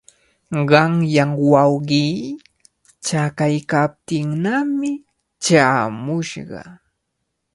[0.69, 2.15] Qanyan wawqii
[3.05, 4.91] chakaykaptinnami
[5.43, 6.61] chaamushqa.